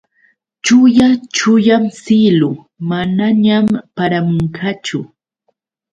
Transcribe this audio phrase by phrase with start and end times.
[0.65, 2.49] Chuya chuyam siylu.
[2.89, 4.99] Manañam paramunqachu.